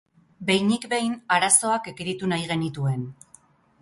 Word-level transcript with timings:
Behinik 0.45 0.87
behin, 0.93 1.13
arazoak 1.37 1.91
ekiditu 1.93 2.31
nahi 2.33 2.49
genituen. 2.53 3.05